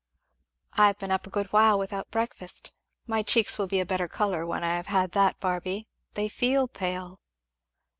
"I 0.73 0.87
have 0.87 0.97
been 0.97 1.11
up 1.11 1.27
a 1.27 1.29
good 1.29 1.53
while 1.53 1.77
without 1.77 2.09
breakfast 2.09 2.73
my 3.05 3.21
cheeks 3.21 3.59
will 3.59 3.67
be 3.67 3.79
a 3.79 3.85
better 3.85 4.07
colour 4.07 4.47
when 4.47 4.63
I 4.63 4.73
have 4.73 4.87
had 4.87 5.11
that, 5.11 5.39
Barby 5.39 5.87
they 6.15 6.27
feel 6.27 6.67
pale." 6.67 7.19